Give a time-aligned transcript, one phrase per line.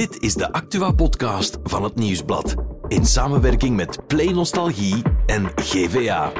[0.00, 2.54] Dit is de Actua-podcast van het Nieuwsblad.
[2.88, 6.32] In samenwerking met Play Nostalgie en GVA.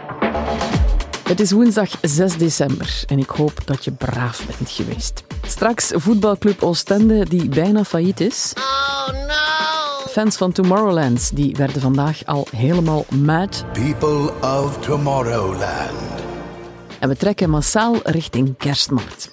[1.24, 5.24] Het is woensdag 6 december en ik hoop dat je braaf bent geweest.
[5.42, 8.52] Straks voetbalclub Oostende die bijna failliet is.
[8.56, 10.10] Oh no!
[10.10, 13.64] Fans van Tomorrowland die werden vandaag al helemaal mad.
[13.72, 15.90] People of Tomorrowland.
[16.98, 19.29] En we trekken massaal richting kerstmarkt.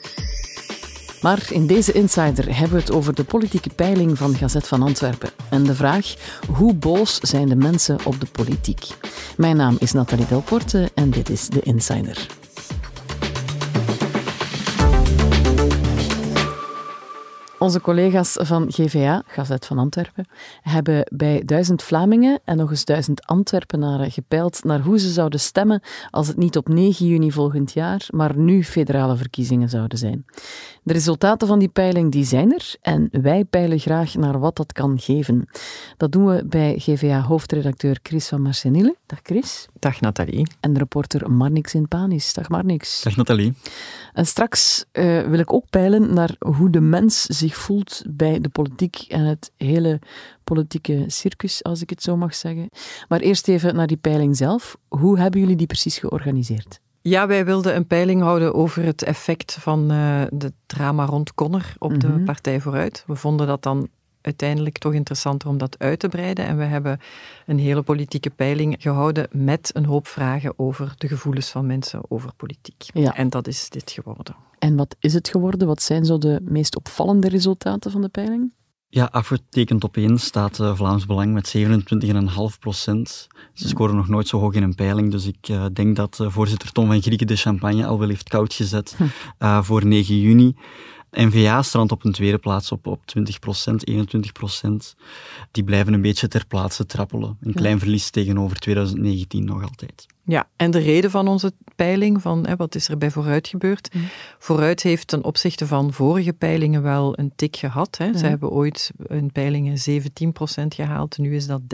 [1.21, 5.29] Maar in deze Insider hebben we het over de politieke peiling van Gazet van Antwerpen.
[5.49, 6.15] En de vraag,
[6.51, 8.87] hoe boos zijn de mensen op de politiek?
[9.37, 12.27] Mijn naam is Nathalie Delporte en dit is de Insider.
[17.67, 20.27] Onze collega's van GVA, Gazet van Antwerpen,
[20.61, 25.81] hebben bij duizend Vlamingen en nog eens duizend Antwerpenaren gepeild naar hoe ze zouden stemmen
[26.09, 30.25] als het niet op 9 juni volgend jaar, maar nu federale verkiezingen zouden zijn.
[30.83, 34.73] De resultaten van die peiling die zijn er en wij peilen graag naar wat dat
[34.73, 35.49] kan geven.
[35.97, 38.95] Dat doen we bij GVA-hoofdredacteur Chris van Marcenille.
[39.05, 39.67] Dag Chris.
[39.79, 40.47] Dag Nathalie.
[40.59, 42.33] En reporter Marnix in Panis.
[42.33, 43.01] Dag Marnix.
[43.03, 43.53] Dag Nathalie.
[44.13, 48.49] En straks uh, wil ik ook peilen naar hoe de mens zich voelt bij de
[48.49, 49.99] politiek en het hele
[50.43, 52.69] politieke circus, als ik het zo mag zeggen.
[53.07, 54.77] Maar eerst even naar die peiling zelf.
[54.87, 56.79] Hoe hebben jullie die precies georganiseerd?
[57.01, 61.73] Ja, wij wilden een peiling houden over het effect van uh, de drama rond Conner
[61.77, 63.03] op de Partij Vooruit.
[63.07, 63.89] We vonden dat dan
[64.21, 66.45] uiteindelijk toch interessanter om dat uit te breiden.
[66.45, 66.99] En we hebben
[67.45, 72.33] een hele politieke peiling gehouden met een hoop vragen over de gevoelens van mensen over
[72.33, 72.83] politiek.
[72.93, 73.15] Ja.
[73.15, 74.35] En dat is dit geworden.
[74.59, 75.67] En wat is het geworden?
[75.67, 78.51] Wat zijn zo de meest opvallende resultaten van de peiling?
[78.89, 83.27] Ja, afgetekend op één staat uh, Vlaams Belang met 27,5 procent.
[83.53, 86.29] Ze scoren nog nooit zo hoog in een peiling, dus ik uh, denk dat uh,
[86.29, 89.61] voorzitter Tom van Grieken de champagne al wel heeft koud gezet hm.
[89.61, 90.55] voor 9 juni.
[91.11, 93.21] NVA strandt op een tweede plaats op, op 20%
[93.91, 93.93] 21%
[95.51, 97.37] Die blijven een beetje ter plaatse trappelen.
[97.41, 100.05] Een klein verlies tegenover 2019 nog altijd.
[100.27, 103.93] Ja, en de reden van onze peiling, van hè, wat is er bij Vooruit gebeurd?
[103.93, 104.01] Mm.
[104.39, 107.97] Vooruit heeft ten opzichte van vorige peilingen wel een tik gehad.
[107.97, 108.17] Hè.
[108.17, 111.67] Ze hebben ooit in peilingen 17% gehaald, nu is dat 13%.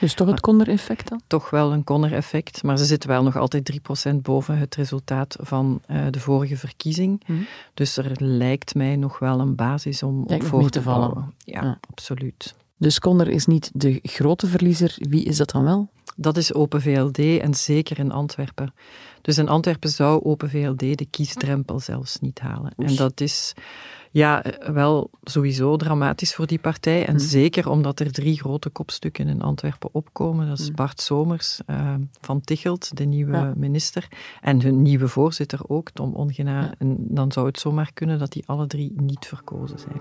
[0.00, 1.20] Dus toch het Conner-effect dan?
[1.26, 3.80] Toch wel een Conner-effect, maar ze zitten wel nog altijd
[4.10, 7.22] 3% boven het resultaat van uh, de vorige verkiezing.
[7.26, 7.46] Mm.
[7.74, 11.32] Dus er lijkt mij nog wel een basis om op voor te vallen.
[11.44, 12.54] Ja, ja, absoluut.
[12.82, 14.96] Dus Conner is niet de grote verliezer.
[14.98, 15.88] Wie is dat dan wel?
[16.16, 18.74] Dat is Open VLD en zeker in Antwerpen.
[19.20, 22.72] Dus in Antwerpen zou Open VLD de kiesdrempel zelfs niet halen.
[22.76, 23.54] En dat is
[24.10, 27.06] ja, wel sowieso dramatisch voor die partij.
[27.06, 27.24] En mhm.
[27.24, 30.48] zeker omdat er drie grote kopstukken in Antwerpen opkomen.
[30.48, 30.76] Dat is mhm.
[30.76, 34.08] Bart Somers uh, van Tichelt, de nieuwe minister.
[34.40, 36.74] En hun nieuwe voorzitter ook, Tom Ongena.
[36.78, 40.00] En dan zou het zomaar kunnen dat die alle drie niet verkozen zijn.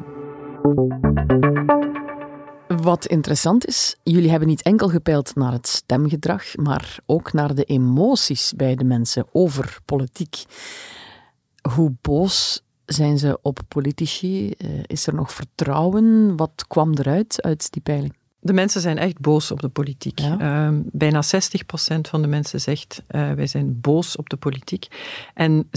[2.81, 7.63] Wat interessant is, jullie hebben niet enkel gepeild naar het stemgedrag, maar ook naar de
[7.63, 10.43] emoties bij de mensen over politiek.
[11.73, 14.51] Hoe boos zijn ze op politici?
[14.51, 16.37] Eh, is er nog vertrouwen?
[16.37, 18.20] Wat kwam eruit uit die peiling?
[18.43, 20.19] De mensen zijn echt boos op de politiek.
[20.19, 24.87] Ehm, bijna 60% van de mensen zegt uh, wij zijn boos op de politiek.
[25.33, 25.67] En 57%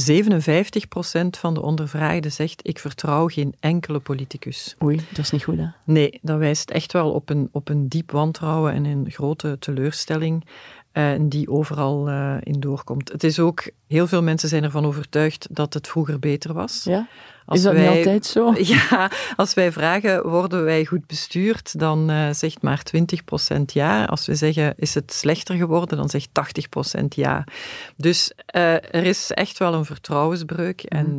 [1.39, 4.77] van de ondervraagden zegt ik vertrouw geen enkele politicus.
[4.83, 5.67] Oei, dat is niet goed hè?
[5.85, 10.45] Nee, dat wijst echt wel op een, op een diep wantrouwen en een grote teleurstelling.
[10.95, 13.13] Uh, die overal uh, in doorkomt.
[13.13, 16.85] Het is ook, heel veel mensen zijn ervan overtuigd dat het vroeger beter was.
[16.85, 17.09] Ja?
[17.47, 18.53] Als is dat wij, niet altijd zo?
[18.75, 24.05] Ja, als wij vragen, worden wij goed bestuurd, dan uh, zegt maar 20% ja.
[24.05, 26.29] Als we zeggen, is het slechter geworden, dan zegt
[27.01, 27.45] 80% ja.
[27.97, 30.99] Dus er is echt wel een vertrouwensbreuk mm.
[30.99, 31.19] en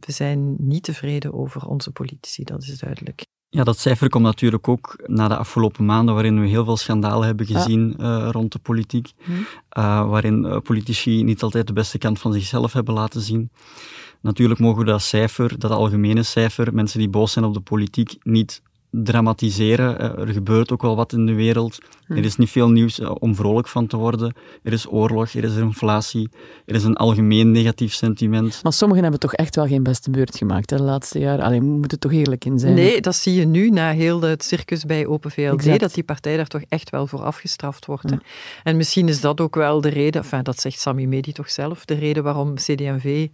[0.00, 3.26] we zijn niet tevreden over onze politici, dat is duidelijk.
[3.48, 7.26] Ja, dat cijfer komt natuurlijk ook na de afgelopen maanden, waarin we heel veel schandalen
[7.26, 9.32] hebben gezien uh, rond de politiek, hm.
[9.32, 13.50] uh, waarin uh, politici niet altijd de beste kant van zichzelf hebben laten zien.
[14.20, 18.16] Natuurlijk mogen we dat cijfer, dat algemene cijfer, mensen die boos zijn op de politiek,
[18.22, 18.62] niet
[19.04, 19.98] dramatiseren.
[19.98, 21.78] Eh, er gebeurt ook wel wat in de wereld.
[22.06, 22.16] Hm.
[22.16, 24.34] Er is niet veel nieuws eh, om vrolijk van te worden.
[24.62, 26.28] Er is oorlog, er is inflatie,
[26.64, 28.60] er is een algemeen negatief sentiment.
[28.62, 31.44] Maar sommigen hebben toch echt wel geen beste beurt gemaakt hè, de laatste jaren.
[31.44, 32.74] Alleen moet het toch eerlijk in zijn.
[32.74, 36.36] Nee, dat zie je nu na heel het circus bij Open VLD, dat die partij
[36.36, 38.12] daar toch echt wel voor afgestraft wordt.
[38.62, 41.84] En misschien is dat ook wel de reden, enfin, dat zegt Sami Medi toch zelf,
[41.84, 43.28] de reden waarom CD&V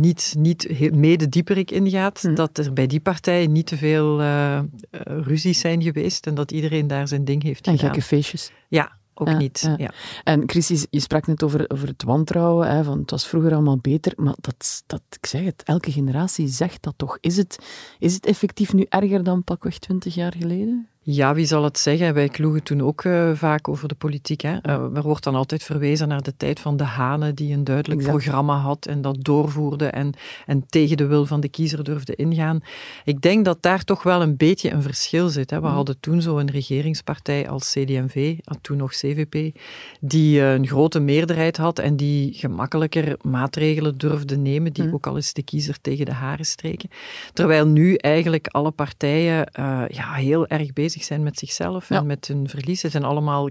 [0.00, 2.34] niet, niet mede dieperik ingaat, hm.
[2.34, 4.60] dat er bij die partij niet te veel uh,
[5.04, 7.90] ruzies zijn geweest en dat iedereen daar zijn ding heeft en gedaan.
[7.90, 8.50] gekke feestjes.
[8.68, 9.60] Ja, ook Ja, niet.
[9.60, 9.74] ja.
[9.78, 9.90] Ja.
[10.24, 13.78] En Chris, je sprak net over, over het wantrouwen, hè, van het was vroeger allemaal
[13.78, 17.18] beter, maar dat, dat, ik zeg het, elke generatie zegt dat toch.
[17.20, 17.58] Is het,
[17.98, 20.86] is het effectief nu erger dan pakweg twintig jaar geleden?
[21.04, 22.14] Ja, wie zal het zeggen?
[22.14, 24.40] Wij kloegen toen ook eh, vaak over de politiek.
[24.40, 24.56] Hè?
[24.56, 28.00] Eh, er wordt dan altijd verwezen naar de tijd van de Hanen, die een duidelijk
[28.00, 28.16] Exact.
[28.18, 30.12] programma had en dat doorvoerde en,
[30.46, 32.60] en tegen de wil van de kiezer durfde ingaan.
[33.04, 35.50] Ik denk dat daar toch wel een beetje een verschil zit.
[35.50, 35.60] Hè?
[35.60, 35.74] We Mhm.
[35.74, 39.58] hadden toen zo een regeringspartij als CD&V, toen nog CVP,
[40.00, 44.94] die eh, een grote meerderheid had en die gemakkelijker maatregelen durfde nemen, die Mhm.
[44.94, 46.88] ook al eens de kiezer tegen de haren streken.
[47.32, 49.48] Terwijl nu eigenlijk alle partijen
[49.88, 51.96] ja, heel erg bezig zijn met zichzelf Ja.
[51.96, 52.80] en met hun verlies.
[52.80, 53.48] Ze zijn allemaal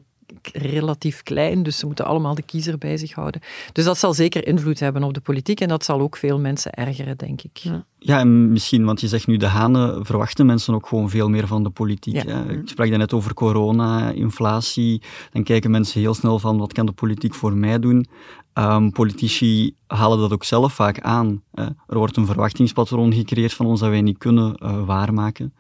[0.54, 3.42] relatief klein, dus ze moeten allemaal de kiezer bij zich houden.
[3.72, 6.72] Dus dat zal zeker invloed hebben op de politiek en dat zal ook veel mensen
[6.72, 7.58] ergeren, denk ik.
[7.58, 7.86] Ja.
[8.00, 11.48] Ja, en misschien, want je zegt nu de hanen, verwachten mensen ook gewoon veel meer
[11.48, 12.14] van de politiek.
[12.14, 12.26] Ja.
[12.26, 12.52] hè.
[12.54, 15.02] Ik sprak net over corona, inflatie.
[15.32, 18.06] Dan kijken mensen heel snel van, wat kan de politiek voor mij doen?
[18.54, 21.42] Ehm, politici halen dat ook zelf vaak aan.
[21.52, 21.64] hè.
[21.64, 25.54] Er wordt een verwachtingspatroon gecreëerd van ons dat wij niet kunnen eh, waarmaken.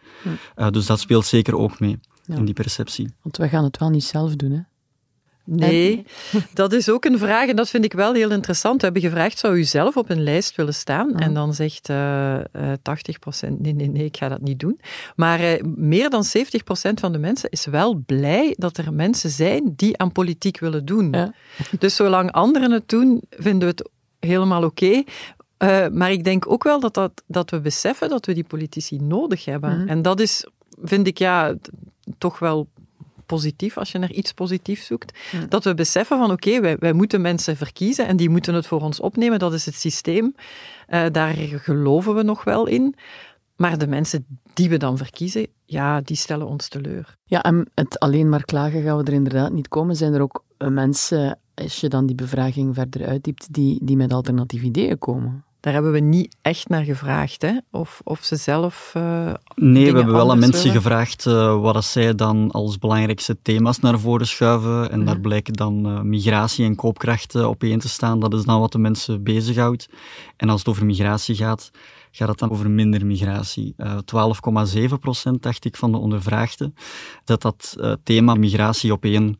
[0.55, 2.35] Eh, dus dat speelt zeker ook mee Ja.
[2.35, 3.13] in die perceptie.
[3.21, 4.59] Want wij gaan het wel niet zelf doen, hè?
[5.55, 6.03] Nee,
[6.53, 8.77] dat is ook een vraag en dat vind ik wel heel interessant.
[8.77, 11.15] We hebben gevraagd, zou u zelf op een lijst willen staan?
[11.15, 12.77] En dan zegt eh eh
[13.45, 14.79] 80% nee, nee, nee, ik ga dat niet doen.
[15.15, 16.29] Maar eh, meer dan 70%
[16.93, 21.11] van de mensen is wel blij dat er mensen zijn die aan politiek willen doen.
[21.11, 21.33] Ja.
[21.79, 23.89] Dus zolang anderen het doen, vinden we het
[24.19, 25.03] helemaal oké.
[25.57, 28.97] Eh, maar ik denk ook wel dat, dat, dat we beseffen dat we die politici
[28.97, 29.77] nodig hebben.
[29.77, 29.87] Mhm.
[29.87, 30.47] En dat is,
[30.81, 31.55] vind ik, ja,
[32.17, 32.67] toch wel
[33.31, 35.19] positief als je naar iets positiefs zoekt.
[35.31, 35.47] Mhm.
[35.49, 38.81] Dat we beseffen van oké, wij, wij moeten mensen verkiezen en die moeten het voor
[38.81, 39.39] ons opnemen.
[39.39, 40.35] Dat is het systeem.
[40.87, 41.33] Eh, daar
[41.67, 42.95] geloven we nog wel in.
[43.55, 47.17] Maar de mensen die we dan verkiezen, ja, die stellen ons teleur.
[47.25, 49.95] Ja, en het alleen maar klagen gaan we er inderdaad niet komen.
[49.95, 54.13] Zijn er ook eh, mensen, als je dan die bevraging verder uitdiept, die, die met
[54.13, 55.43] alternatieve ideeën komen?
[55.61, 57.51] Daar hebben we niet echt naar gevraagd, hè?
[57.71, 58.91] Of, of ze zelf.
[58.95, 60.81] eh, Nee, we hebben wel aan mensen willen.
[60.81, 64.91] gevraagd eh, wat zij dan als belangrijkste thema's naar voren schuiven.
[64.91, 68.19] En daar blijken dan eh, migratie en koopkracht eh, op één te staan.
[68.19, 69.89] Dat is dan wat de mensen bezighoudt.
[70.37, 71.71] En als het over migratie gaat,
[72.11, 73.73] gaat het dan over minder migratie.
[73.77, 73.97] Eh
[74.77, 76.75] 12,7 procent, dacht ik, van de ondervraagden,
[77.25, 79.39] dat dat thema migratie op één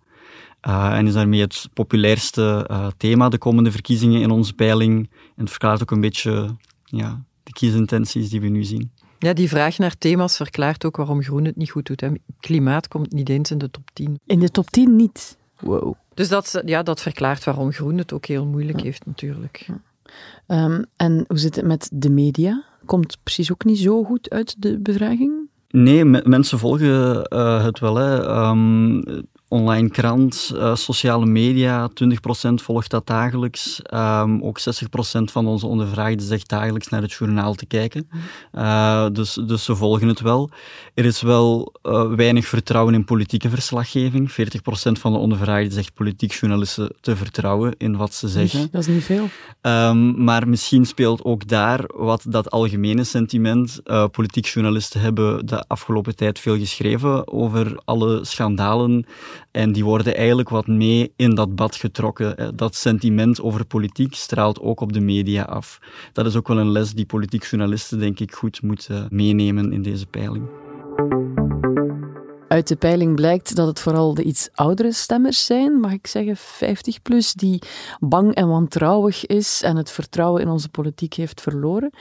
[0.62, 5.10] eh, en is daarmee het populairste eh, thema de komende verkiezingen in onze peiling.
[5.36, 8.92] En het verklaart ook een beetje ja, de kiesintenties die we nu zien.
[9.20, 12.02] Ja, die vraag naar thema's verklaart ook waarom Groen het niet goed doet.
[12.02, 12.10] Hè.
[12.40, 14.20] Klimaat komt niet eens in de top 10.
[14.26, 15.38] In de top 10 niet.
[15.60, 15.94] Wow.
[16.14, 19.68] Dus dat, ja, dat verklaart waarom Groen het ook heel moeilijk heeft, natuurlijk.
[20.48, 22.64] Ehm, en hoe zit het met de media?
[22.86, 25.50] Komt precies ook niet zo goed uit de bevraging?
[25.70, 27.96] Nee, me- mensen volgen eh, het wel.
[27.96, 28.26] Hè.
[28.26, 29.02] Ehm,
[29.52, 33.82] online krant, eh, sociale media, 20% volgt dat dagelijks.
[33.82, 38.10] Ehm, ook 60% van onze ondervraagden zegt dagelijks naar het journaal te kijken.
[38.52, 40.50] Eh, dus, dus ze volgen het wel.
[40.94, 44.32] Er is wel eh, weinig vertrouwen in politieke verslaggeving.
[44.32, 48.68] 40% van de ondervraagden zegt politiek journalisten te vertrouwen in wat ze zeggen.
[48.72, 49.30] Dat is niet veel.
[49.62, 53.82] Ehm, maar misschien speelt ook daar wat dat algemene sentiment.
[54.12, 59.06] Politiek journalisten hebben de afgelopen tijd veel geschreven over alle schandalen.
[59.52, 62.38] En die worden eigenlijk wat mee in dat bad getrokken.
[62.38, 65.80] Eh, Dat sentiment over politiek straalt ook op de media af.
[66.14, 69.82] Dat is ook wel een les die politiek journalisten, denk ik, goed moeten meenemen in
[69.82, 70.50] deze peiling.
[72.48, 76.38] Uit de peiling blijkt dat het vooral de iets oudere stemmers zijn, mag ik zeggen
[76.38, 77.62] 50 plus, die
[78.00, 81.94] bang en wantrouwig is en het vertrouwen in onze politiek heeft verloren.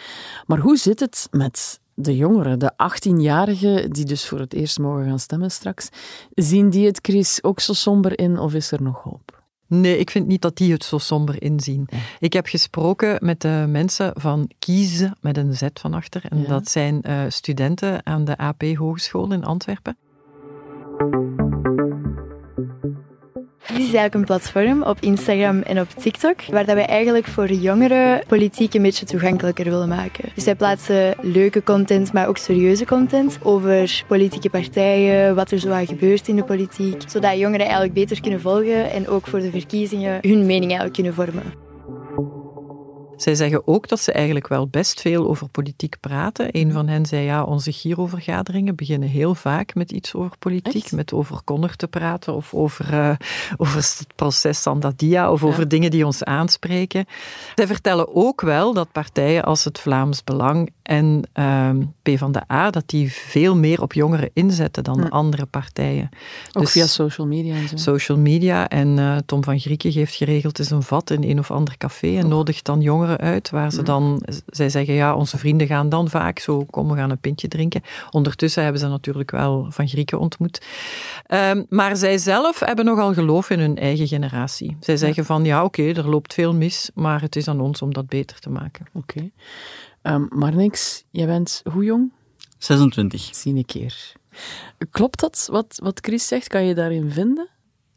[0.47, 5.05] Maar hoe zit het met de jongeren, de 18-jarigen, die dus voor het eerst mogen
[5.05, 5.89] gaan stemmen straks?
[6.35, 9.39] Zien die het, Chris, ook zo somber in of is er nog hoop?
[9.67, 11.89] Nee, ik vind niet dat die het zo somber inzien.
[12.19, 16.23] Ik heb gesproken met de mensen van Kiezen, met een Z van achter.
[16.29, 16.49] En Ja.
[16.49, 19.97] dat zijn eh, studenten aan de AP Hogeschool in Antwerpen.
[23.71, 27.53] Dit is eigenlijk een platform op Instagram en op TikTok, waar dat wij eigenlijk voor
[27.53, 30.29] jongeren politiek een beetje toegankelijker willen maken.
[30.35, 35.71] Dus wij plaatsen leuke content, maar ook serieuze content over politieke partijen, wat er zo
[35.71, 39.51] aan gebeurt in de politiek, zodat jongeren eigenlijk beter kunnen volgen en ook voor de
[39.51, 41.70] verkiezingen hun mening eigenlijk kunnen vormen.
[43.21, 46.49] Zij zeggen ook dat ze eigenlijk wel best veel over politiek praten.
[46.51, 50.93] Een van hen zei, ja, onze Giro-vergaderingen beginnen heel vaak met iets over politiek, Echt?
[50.93, 53.11] met over Connor te praten of over, eh,
[53.57, 57.07] over het proces Sandadia of over dingen die ons aanspreken.
[57.55, 63.13] Zij vertellen ook wel dat partijen als het Vlaams Belang en ehm PvdA, dat die
[63.13, 65.09] veel meer op jongeren inzetten dan Ja.
[65.09, 66.09] andere partijen.
[66.53, 67.77] Ook Dus- via social media en zo.
[67.77, 68.69] social media.
[68.69, 72.19] En eh, Tom van Grieken geeft geregeld eens een vat in een of ander café
[72.19, 76.09] en nodigt dan jongeren uit, waar ze dan, zij zeggen, ja, onze vrienden gaan dan
[76.09, 77.83] vaak zo, kom, we gaan een pintje drinken.
[78.11, 80.67] Ondertussen hebben ze natuurlijk wel Van Grieken ontmoet.
[81.27, 84.77] Ehm, maar zij zelf hebben nogal geloof in hun eigen generatie.
[84.81, 87.93] Zij zeggen van, ja, oké, er loopt veel mis, maar het is aan ons om
[87.93, 88.87] dat beter te maken.
[88.93, 89.31] Oké.
[90.03, 92.13] Ehm, maar niks, jij bent hoe jong?
[92.59, 93.29] 26.
[93.35, 94.13] Zie een keer.
[94.91, 96.49] Klopt dat, wat, wat Chris zegt?
[96.49, 97.49] Kan je daarin vinden?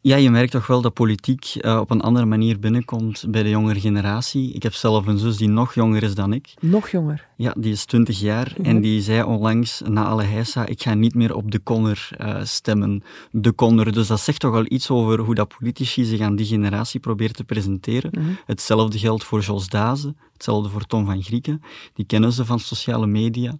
[0.06, 3.48] Ja, je merkt toch wel dat politiek eh, op een andere manier binnenkomt bij de
[3.48, 4.52] jongere generatie.
[4.52, 6.54] Ik heb zelf een zus die nog jonger is dan ik.
[6.60, 7.26] Nog jonger.
[7.36, 11.14] Ja, die is 20 jaar en die zei onlangs na alle heisa, ik ga niet
[11.14, 13.02] meer op de Conner eh, stemmen.
[13.30, 13.92] De Conner.
[13.92, 17.34] Dus dat zegt toch al iets over hoe dat politici zich aan die generatie proberen
[17.34, 18.38] te presenteren.
[18.46, 21.62] Hetzelfde geldt voor Jos Dazen, hetzelfde voor Tom van Grieken.
[21.94, 23.52] Die kennen ze van sociale media.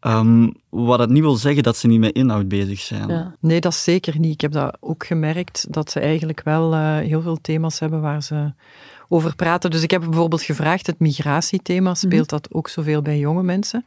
[0.00, 3.08] Ehm, wat het niet wil zeggen dat ze niet met inhoud bezig zijn.
[3.08, 3.34] Ja.
[3.40, 4.32] Nee, dat is zeker niet.
[4.32, 8.22] Ik heb dat ook gemerkt, dat ze eigenlijk wel eh, heel veel thema's hebben waar
[8.22, 8.52] ze
[9.08, 9.70] over praten.
[9.70, 13.84] Dus ik heb bijvoorbeeld gevraagd, het migratiethema, speelt dat ook zoveel bij jonge mensen?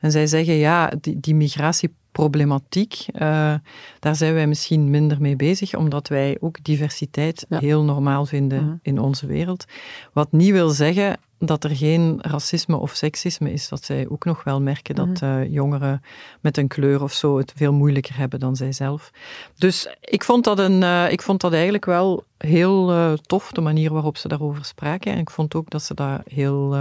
[0.00, 3.54] En zij zeggen, ja, die, die migratieproblematiek, eh,
[4.00, 7.58] daar zijn wij misschien minder mee bezig, omdat wij ook diversiteit Ja.
[7.58, 8.74] heel normaal vinden Mhm.
[8.82, 9.64] in onze wereld.
[10.12, 14.44] Wat niet wil zeggen dat er geen racisme of seksisme is, dat zij ook nog
[14.44, 16.02] wel merken dat eh, jongeren
[16.40, 19.10] met een kleur of zo het veel moeilijker hebben dan zijzelf.
[19.54, 23.60] Dus ik vond dat, een, eh, ik vond dat eigenlijk wel heel eh, tof, de
[23.60, 25.12] manier waarop ze daarover spraken.
[25.12, 26.76] En ik vond ook dat ze dat heel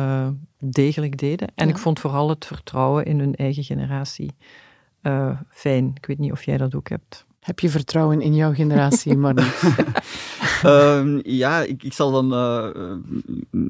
[0.60, 1.48] degelijk deden.
[1.56, 1.74] En Ja.
[1.74, 4.36] ik vond vooral het vertrouwen in hun eigen generatie
[5.50, 5.92] fijn.
[5.94, 7.26] Ik weet niet of jij dat ook hebt.
[7.48, 9.46] Heb je vertrouwen in jouw generatie, Marnie?
[10.64, 12.96] Ehm, ja, ik, ik zal dan eh,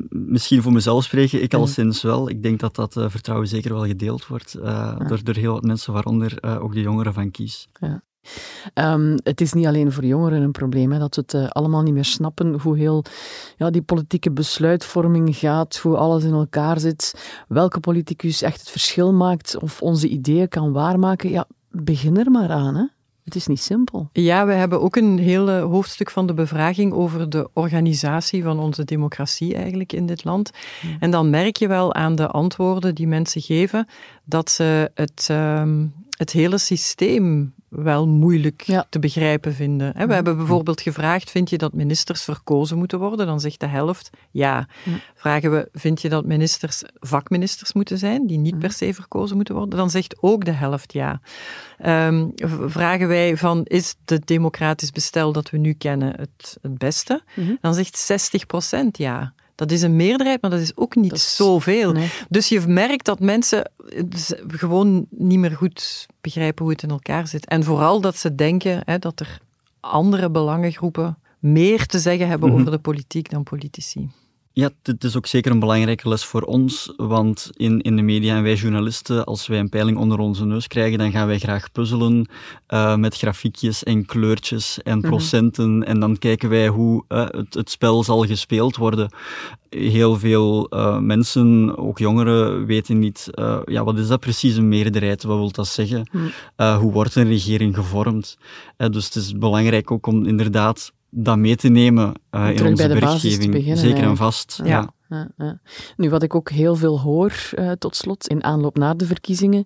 [0.09, 1.43] misschien voor mezelf spreken.
[1.43, 2.29] Ik al sinds wel.
[2.29, 5.63] Ik denk dat dat eh, vertrouwen zeker wel gedeeld wordt eh, door, door heel wat
[5.63, 7.67] mensen, waaronder ook de jongeren van Kies.
[8.73, 11.93] Ehm, het is niet alleen voor jongeren een probleem, hè, dat we het allemaal niet
[11.93, 13.03] meer snappen hoe heel
[13.57, 17.13] ja, die politieke besluitvorming gaat, hoe alles in elkaar zit,
[17.47, 21.29] welke politicus echt het verschil maakt of onze ideeën kan waarmaken.
[21.29, 22.75] Ja, begin er maar aan.
[22.75, 22.85] Hè.
[23.27, 24.09] Het is niet simpel.
[24.11, 28.83] Ja, we hebben ook een hele hoofdstuk van de bevraging over de organisatie van onze
[28.83, 30.51] democratie eigenlijk in dit land.
[30.99, 33.87] En dan merk je wel aan de antwoorden die mensen geven
[34.23, 35.85] dat ze het, ehm,
[36.17, 38.85] het hele systeem wel moeilijk Ja.
[38.89, 40.07] te begrijpen vinden.
[40.07, 43.25] We hebben bijvoorbeeld gevraagd, vind je dat ministers verkozen moeten worden?
[43.25, 44.67] Dan zegt de helft ja.
[45.15, 49.55] Vragen we, vind je dat ministers vakministers moeten zijn, die niet per se verkozen moeten
[49.55, 49.77] worden?
[49.77, 51.21] Dan zegt ook de helft ja.
[51.77, 52.27] Ehm,
[52.65, 57.21] vragen wij van, is het democratisch bestel dat we nu kennen het, het beste?
[57.61, 59.33] Dan zegt 60% ja.
[59.57, 61.91] Dat is een meerderheid, maar dat is ook niet Dat is- zoveel.
[61.91, 62.09] Nee.
[62.29, 66.89] Dus je merkt dat mensen eh, z- gewoon niet meer goed begrijpen hoe het in
[66.89, 67.45] elkaar zit.
[67.47, 69.39] En vooral dat ze denken hè, dat er
[69.79, 74.09] andere belangengroepen meer te zeggen hebben over de politiek dan politici.
[74.57, 78.35] Ja, dit is ook zeker een belangrijke les voor ons, want in, in de media
[78.35, 81.71] en wij journalisten, als wij een peiling onder onze neus krijgen, dan gaan wij graag
[81.71, 82.29] puzzelen
[82.67, 87.69] eh, met grafiekjes en kleurtjes en procenten en dan kijken wij hoe eh, het, het
[87.69, 89.09] spel zal gespeeld worden.
[89.69, 93.29] Heel veel eh, mensen, ook jongeren, weten niet,
[93.65, 96.09] ja, wat is dat precies een meerderheid, wat wil dat zeggen?
[96.55, 98.37] Eh, hoe wordt een regering gevormd?
[98.77, 102.95] Dus het is belangrijk ook om inderdaad dat mee te nemen eh, in onze bij
[102.95, 103.51] de basis te berichtgeving.
[103.51, 104.61] beginnen, Zeker en vast.
[104.63, 104.93] Ja.
[105.37, 105.59] ja.
[105.97, 109.65] Nu, wat ik ook heel veel hoor, eh, tot slot, in aanloop naar de verkiezingen,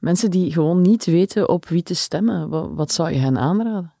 [0.00, 2.48] mensen die gewoon niet weten op wie te stemmen.
[2.48, 3.94] Wat, wat zou je hen aanraden?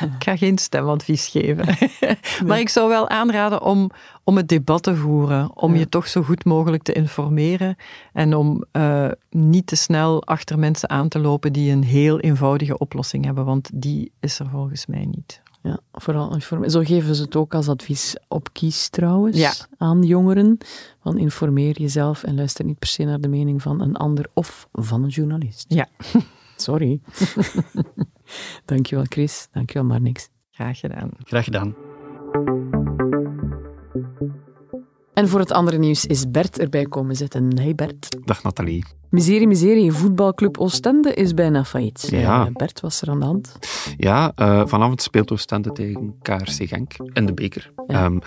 [0.00, 1.66] Ik ga geen stemadvies geven.
[2.46, 3.90] maar ik zou wel aanraden om,
[4.24, 5.56] om het debat te voeren.
[5.56, 7.76] Om je toch zo goed mogelijk te informeren.
[8.12, 12.78] En om eh, niet te snel achter mensen aan te lopen die een heel eenvoudige
[12.78, 13.44] oplossing hebben.
[13.44, 15.42] Want die is er volgens mij niet.
[15.66, 19.52] Ja, vooral informe- Zo geven ze het ook als advies op kies trouwens Ja.
[19.76, 20.58] aan jongeren.
[21.02, 24.68] Van informeer jezelf en luister niet per se naar de mening van een ander of
[24.72, 25.64] van een journalist.
[25.68, 25.88] Ja.
[26.56, 27.00] Sorry.
[28.64, 30.28] Dankjewel Chris, dankjewel Marnix.
[30.50, 31.10] Graag gedaan.
[31.24, 31.74] Graag gedaan.
[35.14, 37.58] En voor het andere nieuws is Bert erbij komen zitten.
[37.58, 38.16] Hey Bert.
[38.24, 38.84] Dag Nathalie.
[39.10, 39.92] Miserie, miserie.
[39.92, 42.06] Voetbalclub Oostende is bijna failliet.
[42.10, 42.46] Ja.
[42.46, 43.58] Eh, Bert, was er aan de hand?
[43.96, 47.72] Ja, uh, vanavond speelt Oostende tegen KRC Genk in de beker.
[47.86, 48.04] Ja.
[48.04, 48.18] Um,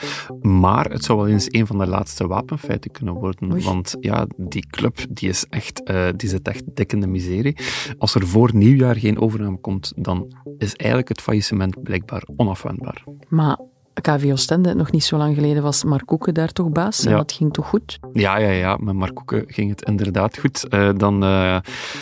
[0.41, 3.51] maar het zou wel eens een van de laatste wapenfeiten kunnen worden.
[3.51, 3.63] Oei.
[3.63, 7.57] Want ja, die club die is echt, uh, die zit echt dik in de miserie.
[7.97, 13.03] Als er voor nieuwjaar geen overname komt, dan is eigenlijk het faillissement blijkbaar onafwendbaar.
[13.27, 13.59] Maar
[14.01, 17.31] KV Oostende, nog niet zo lang geleden was Mark Koeken daar toch baas en dat
[17.31, 17.99] ging toch goed?
[18.13, 20.65] Ja, ja, ja, met Mark Koeken ging het inderdaad goed.
[20.69, 21.57] Uh, dan uh,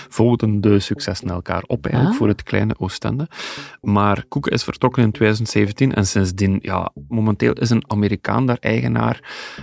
[0.10, 2.20] volgden de successen elkaar op eigenlijk Ah.
[2.20, 3.28] voor het kleine Oostende.
[3.82, 9.20] Maar Koeken is vertrokken in 2017 en sindsdien, ja, momenteel is een Amerikaan daar eigenaar,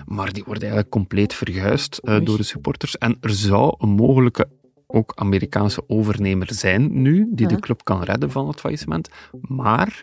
[0.06, 2.24] maar die wordt eigenlijk compleet verguisd uh, Oei.
[2.24, 2.98] door de supporters.
[2.98, 4.48] En er zou een mogelijke
[4.86, 9.08] ook Amerikaanse overnemer zijn nu, die de club kan redden van het faillissement.
[9.40, 10.02] Maar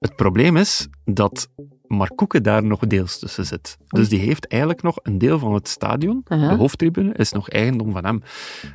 [0.00, 1.48] het probleem is dat
[1.86, 3.78] Mark Koeken daar nog deels tussen zit.
[3.86, 7.92] Dus die heeft eigenlijk nog een deel van het stadion, de hoofdtribune, is nog eigendom
[7.92, 8.22] van hem.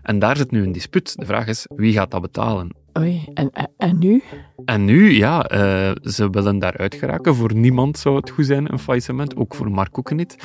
[0.01, 1.15] En daar zit nu een dispuut.
[1.17, 2.75] De vraag is, wie gaat dat betalen?
[2.97, 4.23] Oei, en, en, nu?
[4.65, 7.35] En nu, ja, uh, ze willen daaruit geraken.
[7.35, 9.35] Voor niemand zou het goed zijn, een faillissement.
[9.35, 10.35] Ook voor Mark Koeken niet.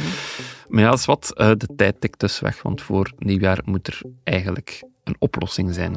[0.68, 4.00] Maar ja, is wat, uh, de tijd tikt dus weg, want voor nieuwjaar moet er
[4.24, 5.92] eigenlijk een oplossing zijn.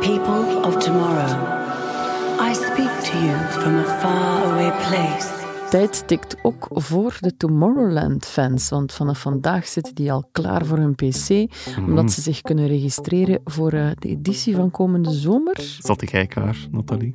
[0.00, 1.75] People of tomorrow,
[2.40, 5.44] I speak to you from a faraway place.
[5.70, 10.94] Tijd tikt ook voor de Tomorrowland-fans, want vanaf vandaag zitten die al klaar voor hun
[10.94, 11.84] pc, Mhm.
[11.84, 15.56] omdat ze zich kunnen registreren voor uh, de editie van komende zomer.
[15.78, 17.14] Zat jij klaar, Nathalie?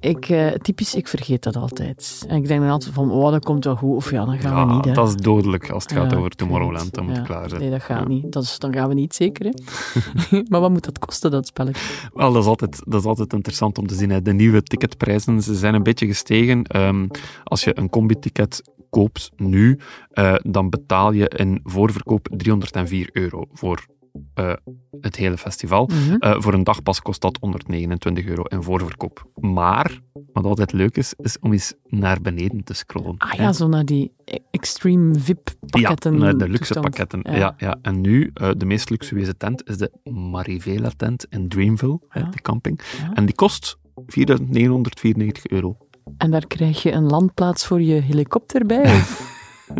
[0.00, 2.24] Ik, uh, typisch, ik vergeet dat altijd.
[2.28, 4.56] En ik denk dan altijd van, oh, dat komt wel goed, of ja, dan gaan
[4.56, 4.84] ja, we niet.
[4.84, 4.92] Hè.
[4.92, 6.94] dat is dodelijk als het gaat Ja, over Tomorrowland.
[6.94, 7.22] Dan moet Ja.
[7.22, 7.60] klaar zijn.
[7.60, 8.32] Nee, dat gaat niet.
[8.32, 9.46] Dat is, dan gaan we niet, zeker.
[9.46, 9.52] Hè?
[10.50, 12.08] maar wat moet dat kosten, dat spelletje?
[12.14, 14.10] Wel, dat is, altijd, dat is altijd interessant om te zien.
[14.10, 14.22] Hè.
[14.22, 16.76] De nieuwe ticketprijzen ze zijn een beetje gestegen.
[16.76, 17.06] Um,
[17.44, 19.78] als je een combi-ticket koopt nu,
[20.14, 23.86] uh, dan betaal je in voorverkoop 304 euro voor
[24.34, 24.52] uh,
[25.00, 25.90] het hele festival.
[25.92, 26.16] Mm -hmm.
[26.20, 29.30] uh, voor een dagpas kost dat 129 euro in voorverkoop.
[29.34, 30.00] Maar,
[30.32, 33.14] wat altijd leuk is, is om eens naar beneden te scrollen.
[33.18, 33.52] Ah ja, hè.
[33.52, 34.12] zo naar die
[34.50, 36.12] extreme VIP-pakketten.
[36.12, 36.84] Ja, naar de luxe toestand.
[36.84, 37.20] pakketten.
[37.22, 37.36] Ja.
[37.36, 37.78] Ja, ja.
[37.82, 42.24] En nu, uh, de meest luxueuze tent is de Marivela tent in Dreamville, Ja.
[42.24, 42.80] hè, de camping.
[43.14, 45.76] En die kost 4.994 euro.
[46.18, 48.82] En daar krijg je een landplaats voor je helikopter bij?
[49.00, 49.27] Of?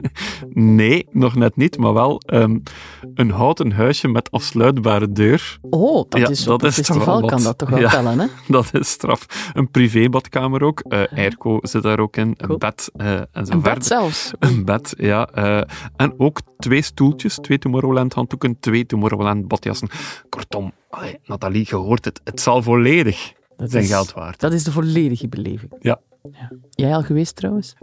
[0.52, 2.62] Nee, nog net niet, maar wel um,
[3.14, 5.58] een houten huisje met afsluitbare deur.
[5.70, 7.90] Oh, dat Ja, is dat op een is toch festival kan dat toch wel Ja.
[7.90, 8.26] tellen, hè?
[8.48, 9.50] Dat is straf.
[9.52, 10.82] Een privébadkamer ook.
[10.88, 12.36] Uh, airco zit daar ook in.
[12.36, 12.50] Cool.
[12.52, 13.74] Een bed uh, en zo Een verder.
[13.74, 14.30] bed zelfs.
[14.38, 15.28] Een bed, ja.
[15.38, 15.60] Uh,
[15.96, 19.88] en ook twee stoeltjes, twee Tomorrowland handdoeken, twee Tomorrowland badjassen.
[20.28, 22.20] Kortom, allee, Nathalie, je hoort het.
[22.24, 24.40] Het zal volledig Dat zijn is- geld waard.
[24.40, 25.72] Dat is de volledige beleving.
[25.80, 26.00] Ja.
[26.32, 26.50] ja.
[26.70, 27.74] Jij al geweest trouwens?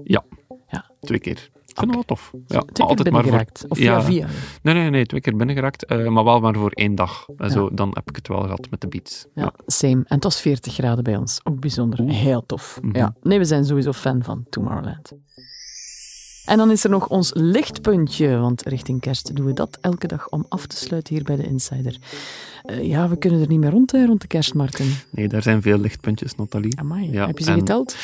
[0.99, 1.49] Twee keer.
[1.79, 2.31] Vind wel tof.
[2.33, 3.31] Ja, Twee keer altijd maar voor...
[3.31, 3.65] binnengeraakt?
[3.67, 4.01] Of via Ja.
[4.01, 4.27] via?
[4.61, 7.25] Nee, nee, nee, twee keer binnengeraakt, uh, maar wel maar voor één dag.
[7.37, 7.49] En Ja.
[7.49, 9.25] zo, dan heb ik het wel gehad met de beats.
[9.33, 9.93] Ja, same.
[9.93, 11.39] En het was 40 graden bij ons.
[11.43, 11.99] Ook bijzonder.
[11.99, 12.11] Oeh.
[12.13, 12.79] Heel tof.
[12.81, 12.97] Mhm.
[12.97, 13.15] Ja.
[13.21, 15.11] Nee, we zijn sowieso fan van Tomorrowland.
[16.45, 20.29] En dan is er nog ons lichtpuntje, want richting kerst doen we dat elke dag
[20.29, 21.97] om af te sluiten hier bij de Insider.
[22.65, 24.85] Eh, ja, we kunnen er niet meer rond, hè, rond de kerstmarkten.
[25.09, 26.79] Nee, daar zijn veel lichtpuntjes, Nathalie.
[26.79, 27.95] Amai, Ja, heb je ze en- geteld?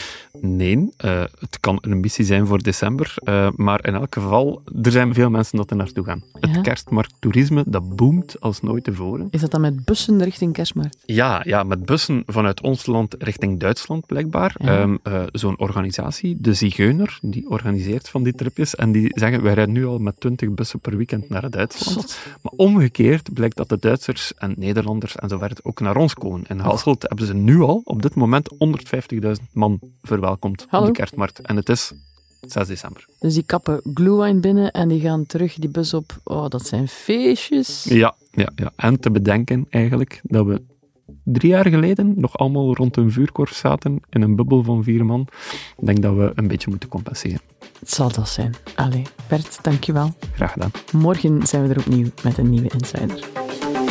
[0.41, 4.91] Nee, uh, het kan een missie zijn voor december, uh, maar in elk geval, er
[4.91, 6.23] zijn veel mensen dat er naartoe gaan.
[6.39, 6.49] Ja.
[6.49, 9.27] Het kerstmarkttoerisme, dat boomt als nooit tevoren.
[9.31, 10.97] Is dat dan met bussen richting kerstmarkt?
[11.05, 14.55] Ja, ja, met bussen vanuit ons land richting Duitsland blijkbaar.
[14.59, 14.81] Ja.
[14.81, 19.53] Um, uh, Zo'n organisatie, de Zigeuner, die organiseert van die tripjes en die zeggen, wij
[19.53, 21.99] rijden nu al met 20 bussen per weekend naar Duitsland.
[21.99, 22.17] Zot.
[22.41, 26.43] Maar omgekeerd blijkt dat de Duitsers en Nederlanders en zo verder ook naar ons komen.
[26.47, 28.49] In Hasselt hebben ze nu al, op dit moment,
[29.13, 30.87] 150.000 man verwelkomd Hallo.
[30.87, 31.39] op de kerstmarkt.
[31.39, 31.91] En het is
[32.41, 33.05] 6 december.
[33.19, 36.19] Dus die kappen glühwein binnen en die gaan terug die bus op.
[36.23, 37.83] Oh, dat zijn feestjes.
[37.83, 38.71] Ja, ja, ja.
[38.75, 40.61] En te bedenken eigenlijk dat we
[41.23, 45.27] drie jaar geleden nog allemaal rond een vuurkorf zaten in een bubbel van vier man.
[45.77, 47.41] Ik denk dat we een beetje moeten compenseren.
[47.79, 48.55] Het zal dat zijn.
[48.75, 50.13] Allee, Bert, dankjewel.
[50.33, 50.71] Graag gedaan.
[50.91, 53.40] Morgen zijn we er opnieuw met een nieuwe Insider.